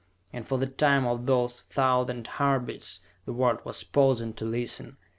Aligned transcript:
And 0.33 0.47
for 0.47 0.57
the 0.57 0.65
time 0.65 1.05
of 1.05 1.27
those 1.27 1.61
thousand 1.61 2.25
heartbeats, 2.25 3.01
the 3.25 3.33
world 3.33 3.63
was 3.63 3.83
pausing 3.83 4.33
to 4.33 4.45
listen. 4.45 4.97